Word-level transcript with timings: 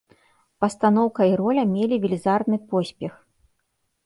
Пастаноўка 0.63 1.21
і 1.31 1.35
роля 1.41 1.63
мелі 1.75 2.01
велізарны 2.07 2.57
поспех. 2.73 3.13